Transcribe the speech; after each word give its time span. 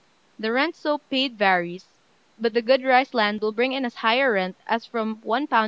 The 0.39 0.51
rent 0.51 0.75
so 0.75 0.97
paid 0.97 1.37
varies; 1.37 1.85
but 2.39 2.53
good 2.65 2.83
rice 2.83 3.13
land 3.13 3.39
will 3.39 3.51
bring 3.51 3.71
in 3.73 3.85
as 3.85 3.97
high 3.97 4.17
a 4.17 4.31
rent 4.31 4.55
as 4.65 4.83
from 4.83 5.17
£1 5.17 5.47
18s. 5.47 5.59